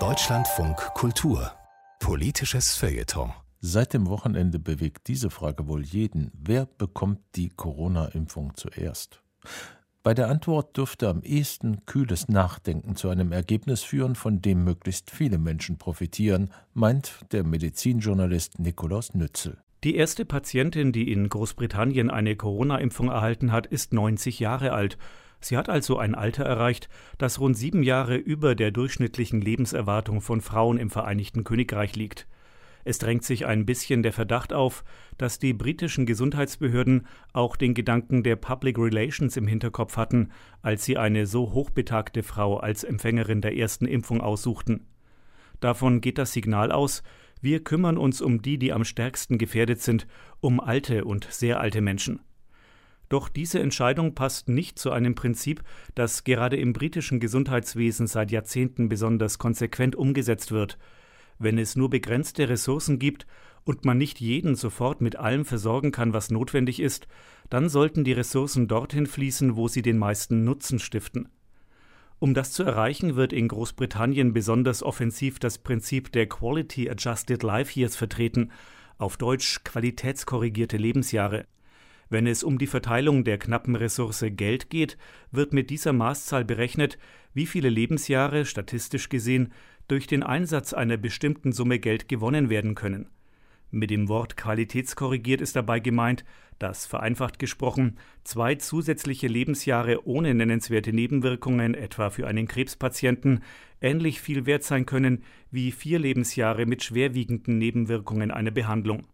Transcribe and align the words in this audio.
Deutschlandfunk 0.00 0.76
Kultur 0.94 1.52
Politisches 2.00 2.74
Feuilleton 2.74 3.32
Seit 3.60 3.94
dem 3.94 4.08
Wochenende 4.08 4.58
bewegt 4.58 5.06
diese 5.06 5.30
Frage 5.30 5.68
wohl 5.68 5.84
jeden. 5.84 6.32
Wer 6.34 6.66
bekommt 6.66 7.20
die 7.36 7.50
Corona-Impfung 7.50 8.56
zuerst? 8.56 9.22
Bei 10.02 10.12
der 10.12 10.28
Antwort 10.28 10.76
dürfte 10.76 11.08
am 11.08 11.22
ehesten 11.22 11.86
kühles 11.86 12.26
Nachdenken 12.26 12.96
zu 12.96 13.10
einem 13.10 13.30
Ergebnis 13.30 13.84
führen, 13.84 14.16
von 14.16 14.42
dem 14.42 14.64
möglichst 14.64 15.12
viele 15.12 15.38
Menschen 15.38 15.78
profitieren, 15.78 16.50
meint 16.72 17.20
der 17.30 17.44
Medizinjournalist 17.44 18.58
Nikolaus 18.58 19.14
Nützel. 19.14 19.58
Die 19.84 19.94
erste 19.94 20.24
Patientin, 20.24 20.90
die 20.90 21.12
in 21.12 21.28
Großbritannien 21.28 22.10
eine 22.10 22.34
Corona-Impfung 22.34 23.08
erhalten 23.08 23.52
hat, 23.52 23.68
ist 23.68 23.92
90 23.92 24.40
Jahre 24.40 24.72
alt. 24.72 24.98
Sie 25.44 25.58
hat 25.58 25.68
also 25.68 25.98
ein 25.98 26.14
Alter 26.14 26.44
erreicht, 26.44 26.88
das 27.18 27.38
rund 27.38 27.54
sieben 27.54 27.82
Jahre 27.82 28.16
über 28.16 28.54
der 28.54 28.70
durchschnittlichen 28.70 29.42
Lebenserwartung 29.42 30.22
von 30.22 30.40
Frauen 30.40 30.78
im 30.78 30.88
Vereinigten 30.88 31.44
Königreich 31.44 31.96
liegt. 31.96 32.26
Es 32.84 32.96
drängt 32.96 33.24
sich 33.24 33.44
ein 33.44 33.66
bisschen 33.66 34.02
der 34.02 34.14
Verdacht 34.14 34.54
auf, 34.54 34.84
dass 35.18 35.38
die 35.38 35.52
britischen 35.52 36.06
Gesundheitsbehörden 36.06 37.06
auch 37.34 37.56
den 37.56 37.74
Gedanken 37.74 38.22
der 38.22 38.36
Public 38.36 38.78
Relations 38.78 39.36
im 39.36 39.46
Hinterkopf 39.46 39.98
hatten, 39.98 40.30
als 40.62 40.86
sie 40.86 40.96
eine 40.96 41.26
so 41.26 41.52
hochbetagte 41.52 42.22
Frau 42.22 42.56
als 42.56 42.82
Empfängerin 42.82 43.42
der 43.42 43.54
ersten 43.54 43.84
Impfung 43.84 44.22
aussuchten. 44.22 44.86
Davon 45.60 46.00
geht 46.00 46.16
das 46.16 46.32
Signal 46.32 46.72
aus, 46.72 47.02
wir 47.42 47.62
kümmern 47.62 47.98
uns 47.98 48.22
um 48.22 48.40
die, 48.40 48.56
die 48.56 48.72
am 48.72 48.84
stärksten 48.84 49.36
gefährdet 49.36 49.82
sind, 49.82 50.06
um 50.40 50.58
alte 50.58 51.04
und 51.04 51.26
sehr 51.30 51.60
alte 51.60 51.82
Menschen. 51.82 52.20
Doch 53.14 53.28
diese 53.28 53.60
Entscheidung 53.60 54.16
passt 54.16 54.48
nicht 54.48 54.76
zu 54.76 54.90
einem 54.90 55.14
Prinzip, 55.14 55.62
das 55.94 56.24
gerade 56.24 56.56
im 56.56 56.72
britischen 56.72 57.20
Gesundheitswesen 57.20 58.08
seit 58.08 58.32
Jahrzehnten 58.32 58.88
besonders 58.88 59.38
konsequent 59.38 59.94
umgesetzt 59.94 60.50
wird, 60.50 60.78
wenn 61.38 61.56
es 61.56 61.76
nur 61.76 61.90
begrenzte 61.90 62.48
Ressourcen 62.48 62.98
gibt 62.98 63.28
und 63.62 63.84
man 63.84 63.98
nicht 63.98 64.20
jeden 64.20 64.56
sofort 64.56 65.00
mit 65.00 65.14
allem 65.14 65.44
versorgen 65.44 65.92
kann, 65.92 66.12
was 66.12 66.32
notwendig 66.32 66.80
ist, 66.80 67.06
dann 67.50 67.68
sollten 67.68 68.02
die 68.02 68.14
Ressourcen 68.14 68.66
dorthin 68.66 69.06
fließen, 69.06 69.54
wo 69.54 69.68
sie 69.68 69.82
den 69.82 69.98
meisten 69.98 70.42
Nutzen 70.42 70.80
stiften. 70.80 71.28
Um 72.18 72.34
das 72.34 72.50
zu 72.50 72.64
erreichen, 72.64 73.14
wird 73.14 73.32
in 73.32 73.46
Großbritannien 73.46 74.32
besonders 74.32 74.82
offensiv 74.82 75.38
das 75.38 75.58
Prinzip 75.58 76.10
der 76.10 76.28
Quality 76.28 76.90
Adjusted 76.90 77.44
Life 77.44 77.78
Years 77.78 77.94
vertreten, 77.94 78.50
auf 78.98 79.16
Deutsch 79.16 79.62
qualitätskorrigierte 79.62 80.78
Lebensjahre. 80.78 81.46
Wenn 82.10 82.26
es 82.26 82.44
um 82.44 82.58
die 82.58 82.66
Verteilung 82.66 83.24
der 83.24 83.38
knappen 83.38 83.76
Ressource 83.76 84.24
Geld 84.28 84.70
geht, 84.70 84.98
wird 85.30 85.52
mit 85.52 85.70
dieser 85.70 85.92
Maßzahl 85.92 86.44
berechnet, 86.44 86.98
wie 87.32 87.46
viele 87.46 87.68
Lebensjahre, 87.68 88.44
statistisch 88.44 89.08
gesehen, 89.08 89.52
durch 89.88 90.06
den 90.06 90.22
Einsatz 90.22 90.72
einer 90.72 90.96
bestimmten 90.96 91.52
Summe 91.52 91.78
Geld 91.78 92.08
gewonnen 92.08 92.48
werden 92.48 92.74
können. 92.74 93.08
Mit 93.70 93.90
dem 93.90 94.08
Wort 94.08 94.36
qualitätskorrigiert 94.36 95.40
ist 95.40 95.56
dabei 95.56 95.80
gemeint, 95.80 96.24
dass, 96.60 96.86
vereinfacht 96.86 97.40
gesprochen, 97.40 97.96
zwei 98.22 98.54
zusätzliche 98.54 99.26
Lebensjahre 99.26 100.06
ohne 100.06 100.32
nennenswerte 100.32 100.92
Nebenwirkungen, 100.92 101.74
etwa 101.74 102.10
für 102.10 102.28
einen 102.28 102.46
Krebspatienten, 102.46 103.42
ähnlich 103.80 104.20
viel 104.20 104.46
wert 104.46 104.62
sein 104.62 104.86
können 104.86 105.24
wie 105.50 105.72
vier 105.72 105.98
Lebensjahre 105.98 106.66
mit 106.66 106.84
schwerwiegenden 106.84 107.58
Nebenwirkungen 107.58 108.30
einer 108.30 108.52
Behandlung. 108.52 109.08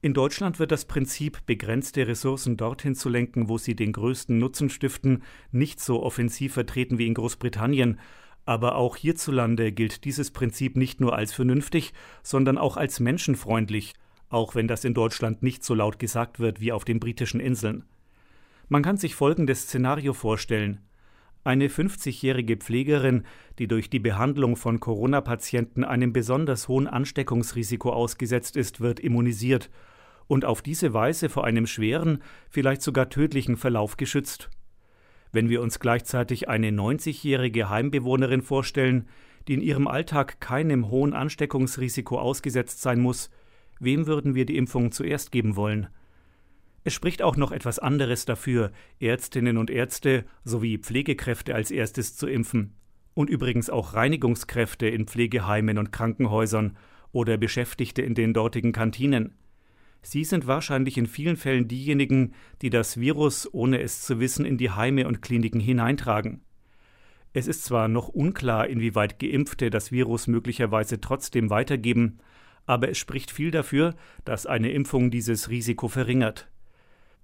In 0.00 0.14
Deutschland 0.14 0.60
wird 0.60 0.70
das 0.70 0.84
Prinzip, 0.84 1.44
begrenzte 1.44 2.06
Ressourcen 2.06 2.56
dorthin 2.56 2.94
zu 2.94 3.08
lenken, 3.08 3.48
wo 3.48 3.58
sie 3.58 3.74
den 3.74 3.92
größten 3.92 4.38
Nutzen 4.38 4.70
stiften, 4.70 5.24
nicht 5.50 5.80
so 5.80 6.04
offensiv 6.04 6.54
vertreten 6.54 6.98
wie 6.98 7.08
in 7.08 7.14
Großbritannien, 7.14 7.98
aber 8.44 8.76
auch 8.76 8.94
hierzulande 8.94 9.72
gilt 9.72 10.04
dieses 10.04 10.30
Prinzip 10.30 10.76
nicht 10.76 11.00
nur 11.00 11.16
als 11.16 11.32
vernünftig, 11.32 11.92
sondern 12.22 12.58
auch 12.58 12.76
als 12.76 13.00
menschenfreundlich, 13.00 13.94
auch 14.28 14.54
wenn 14.54 14.68
das 14.68 14.84
in 14.84 14.94
Deutschland 14.94 15.42
nicht 15.42 15.64
so 15.64 15.74
laut 15.74 15.98
gesagt 15.98 16.38
wird 16.38 16.60
wie 16.60 16.70
auf 16.70 16.84
den 16.84 17.00
britischen 17.00 17.40
Inseln. 17.40 17.84
Man 18.68 18.82
kann 18.82 18.98
sich 18.98 19.16
folgendes 19.16 19.62
Szenario 19.62 20.12
vorstellen. 20.12 20.80
Eine 21.48 21.68
50-jährige 21.68 22.58
Pflegerin, 22.58 23.24
die 23.58 23.68
durch 23.68 23.88
die 23.88 24.00
Behandlung 24.00 24.54
von 24.54 24.80
Corona-Patienten 24.80 25.82
einem 25.82 26.12
besonders 26.12 26.68
hohen 26.68 26.86
Ansteckungsrisiko 26.86 27.90
ausgesetzt 27.90 28.54
ist, 28.54 28.82
wird 28.82 29.00
immunisiert 29.00 29.70
und 30.26 30.44
auf 30.44 30.60
diese 30.60 30.92
Weise 30.92 31.30
vor 31.30 31.46
einem 31.46 31.66
schweren, 31.66 32.22
vielleicht 32.50 32.82
sogar 32.82 33.08
tödlichen 33.08 33.56
Verlauf 33.56 33.96
geschützt. 33.96 34.50
Wenn 35.32 35.48
wir 35.48 35.62
uns 35.62 35.80
gleichzeitig 35.80 36.50
eine 36.50 36.68
90-jährige 36.68 37.70
Heimbewohnerin 37.70 38.42
vorstellen, 38.42 39.08
die 39.48 39.54
in 39.54 39.62
ihrem 39.62 39.88
Alltag 39.88 40.42
keinem 40.42 40.90
hohen 40.90 41.14
Ansteckungsrisiko 41.14 42.18
ausgesetzt 42.18 42.82
sein 42.82 43.00
muss, 43.00 43.30
wem 43.80 44.06
würden 44.06 44.34
wir 44.34 44.44
die 44.44 44.58
Impfung 44.58 44.92
zuerst 44.92 45.32
geben 45.32 45.56
wollen? 45.56 45.88
Es 46.88 46.94
spricht 46.94 47.20
auch 47.20 47.36
noch 47.36 47.52
etwas 47.52 47.78
anderes 47.78 48.24
dafür, 48.24 48.72
Ärztinnen 48.98 49.58
und 49.58 49.68
Ärzte 49.68 50.24
sowie 50.42 50.78
Pflegekräfte 50.78 51.54
als 51.54 51.70
erstes 51.70 52.16
zu 52.16 52.26
impfen. 52.26 52.72
Und 53.12 53.28
übrigens 53.28 53.68
auch 53.68 53.92
Reinigungskräfte 53.92 54.88
in 54.88 55.06
Pflegeheimen 55.06 55.76
und 55.76 55.92
Krankenhäusern 55.92 56.78
oder 57.12 57.36
Beschäftigte 57.36 58.00
in 58.00 58.14
den 58.14 58.32
dortigen 58.32 58.72
Kantinen. 58.72 59.34
Sie 60.00 60.24
sind 60.24 60.46
wahrscheinlich 60.46 60.96
in 60.96 61.04
vielen 61.04 61.36
Fällen 61.36 61.68
diejenigen, 61.68 62.32
die 62.62 62.70
das 62.70 62.98
Virus, 62.98 63.46
ohne 63.52 63.82
es 63.82 64.00
zu 64.00 64.18
wissen, 64.18 64.46
in 64.46 64.56
die 64.56 64.70
Heime 64.70 65.06
und 65.08 65.20
Kliniken 65.20 65.60
hineintragen. 65.60 66.40
Es 67.34 67.48
ist 67.48 67.66
zwar 67.66 67.88
noch 67.88 68.08
unklar, 68.08 68.66
inwieweit 68.66 69.18
Geimpfte 69.18 69.68
das 69.68 69.92
Virus 69.92 70.26
möglicherweise 70.26 71.02
trotzdem 71.02 71.50
weitergeben, 71.50 72.20
aber 72.64 72.88
es 72.88 72.96
spricht 72.96 73.30
viel 73.30 73.50
dafür, 73.50 73.94
dass 74.24 74.46
eine 74.46 74.70
Impfung 74.70 75.10
dieses 75.10 75.50
Risiko 75.50 75.88
verringert. 75.88 76.48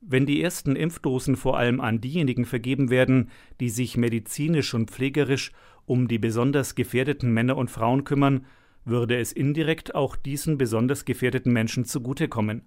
Wenn 0.06 0.26
die 0.26 0.42
ersten 0.42 0.76
Impfdosen 0.76 1.34
vor 1.34 1.56
allem 1.56 1.80
an 1.80 1.98
diejenigen 1.98 2.44
vergeben 2.44 2.90
werden, 2.90 3.30
die 3.58 3.70
sich 3.70 3.96
medizinisch 3.96 4.74
und 4.74 4.90
pflegerisch 4.90 5.50
um 5.86 6.08
die 6.08 6.18
besonders 6.18 6.74
gefährdeten 6.74 7.32
Männer 7.32 7.56
und 7.56 7.70
Frauen 7.70 8.04
kümmern, 8.04 8.44
würde 8.84 9.18
es 9.18 9.32
indirekt 9.32 9.94
auch 9.94 10.14
diesen 10.14 10.58
besonders 10.58 11.06
gefährdeten 11.06 11.54
Menschen 11.54 11.86
zugutekommen. 11.86 12.62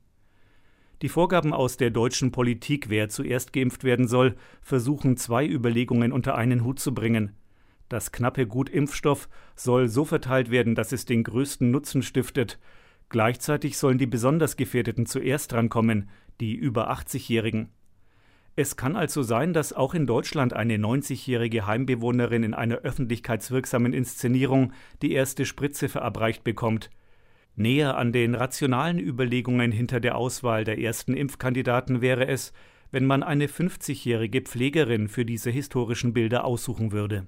Die 1.03 1.09
Vorgaben 1.09 1.53
aus 1.53 1.77
der 1.77 1.91
deutschen 1.91 2.31
Politik, 2.31 2.89
wer 2.89 3.07
zuerst 3.07 3.53
geimpft 3.53 3.83
werden 3.83 4.07
soll, 4.07 4.35
versuchen 4.63 5.15
zwei 5.15 5.45
Überlegungen 5.45 6.11
unter 6.11 6.33
einen 6.33 6.63
Hut 6.63 6.79
zu 6.79 6.95
bringen. 6.95 7.33
Das 7.87 8.11
knappe 8.11 8.47
Gut 8.47 8.67
Impfstoff 8.67 9.29
soll 9.55 9.89
so 9.89 10.05
verteilt 10.05 10.49
werden, 10.49 10.73
dass 10.73 10.91
es 10.91 11.05
den 11.05 11.23
größten 11.23 11.69
Nutzen 11.69 12.01
stiftet. 12.01 12.57
Gleichzeitig 13.09 13.77
sollen 13.77 13.99
die 13.99 14.07
besonders 14.07 14.57
Gefährdeten 14.57 15.05
zuerst 15.05 15.51
drankommen, 15.51 16.09
die 16.39 16.55
über 16.55 16.91
80-Jährigen. 16.91 17.69
Es 18.55 18.75
kann 18.75 18.95
also 18.95 19.21
sein, 19.21 19.53
dass 19.53 19.71
auch 19.71 19.93
in 19.93 20.07
Deutschland 20.07 20.53
eine 20.53 20.77
90-jährige 20.77 21.67
Heimbewohnerin 21.67 22.41
in 22.43 22.53
einer 22.55 22.77
öffentlichkeitswirksamen 22.77 23.93
Inszenierung 23.93 24.73
die 25.03 25.11
erste 25.11 25.45
Spritze 25.45 25.89
verabreicht 25.89 26.43
bekommt. 26.43 26.89
Näher 27.55 27.97
an 27.97 28.11
den 28.11 28.33
rationalen 28.33 28.99
Überlegungen 28.99 29.71
hinter 29.71 29.99
der 29.99 30.17
Auswahl 30.17 30.63
der 30.63 30.79
ersten 30.79 31.13
Impfkandidaten 31.13 32.01
wäre 32.01 32.27
es, 32.27 32.51
wenn 32.91 33.05
man 33.05 33.23
eine 33.23 33.47
50-jährige 33.47 34.41
Pflegerin 34.41 35.07
für 35.07 35.25
diese 35.25 35.51
historischen 35.51 36.13
Bilder 36.13 36.45
aussuchen 36.45 36.91
würde. 36.91 37.27